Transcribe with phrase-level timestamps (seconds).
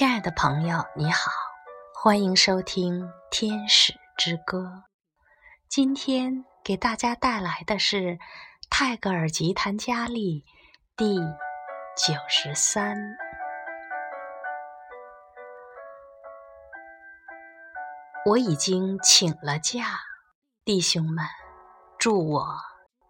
[0.00, 1.30] 亲爱的朋友，你好，
[1.92, 4.60] 欢迎收听《天使之歌》。
[5.68, 8.18] 今天给大家带来的是
[8.70, 10.46] 泰戈尔吉檀佳丽
[10.96, 12.96] 第九十三。
[18.24, 19.84] 我已经请了假，
[20.64, 21.26] 弟兄们，
[21.98, 22.56] 祝我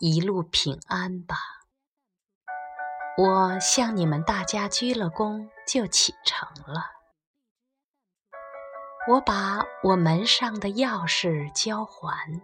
[0.01, 1.37] 一路平安吧。
[3.23, 6.91] 我向你们大家鞠了躬，就启程了。
[9.09, 12.41] 我把我门上的钥匙交还，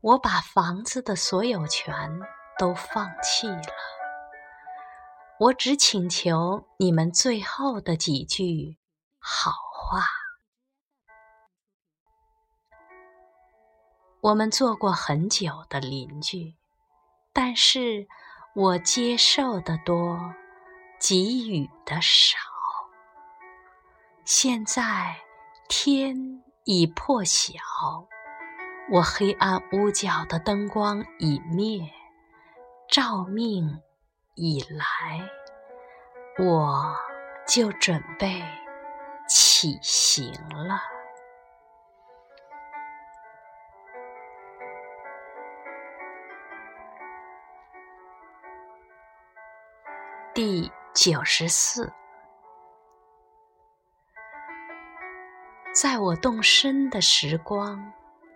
[0.00, 2.18] 我把房子的所有权
[2.58, 3.62] 都放弃了。
[5.38, 8.76] 我只请求你们最后的几句
[9.20, 10.02] 好话。
[14.20, 16.56] 我们做过很久的邻居，
[17.32, 18.08] 但是。
[18.52, 20.34] 我接受的多，
[20.98, 22.36] 给予的少。
[24.24, 25.16] 现在
[25.68, 27.54] 天已破晓，
[28.90, 31.88] 我黑暗屋角的灯光已灭，
[32.88, 33.80] 照命
[34.34, 35.30] 已来，
[36.44, 36.96] 我
[37.46, 38.42] 就准备
[39.28, 40.80] 起行了。
[50.32, 51.92] 第九十四，
[55.74, 57.92] 在我动身的时光，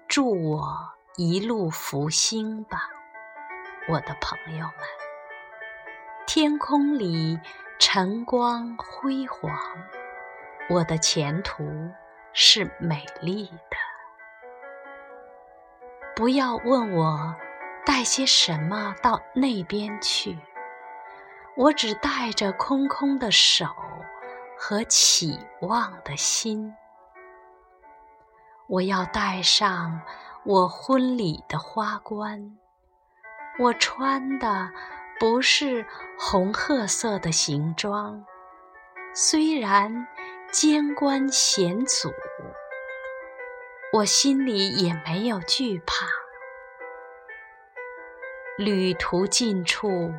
[0.09, 0.77] 祝我
[1.17, 2.91] 一路福星吧，
[3.89, 4.75] 我的朋友们。
[6.27, 7.39] 天空里
[7.79, 9.57] 晨光辉煌，
[10.71, 11.65] 我的前途
[12.33, 13.77] 是美丽的。
[16.17, 17.37] 不要问我
[17.87, 20.37] 带些什么到那边去。
[21.57, 23.65] 我只带着空空的手
[24.59, 26.75] 和期望的心。
[28.67, 30.03] 我要带上
[30.45, 32.59] 我婚礼的花冠。
[33.61, 34.69] 我穿的
[35.21, 35.87] 不是
[36.19, 38.25] 红褐色的行装，
[39.15, 40.09] 虽然
[40.51, 42.13] 肩冠险阻，
[43.93, 46.07] 我心里也没有惧怕。
[48.59, 50.13] 旅途近处。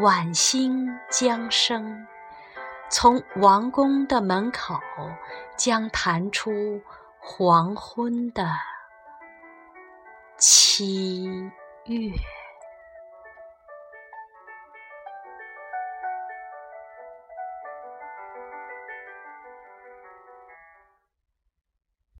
[0.00, 2.06] 晚星将升，
[2.88, 4.80] 从王宫的门口
[5.54, 6.80] 将弹出
[7.18, 8.42] 黄昏的
[10.38, 11.26] 七
[11.84, 12.10] 月。